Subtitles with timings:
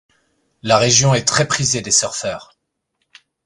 [0.63, 2.57] La région est très prisée des surfeurs.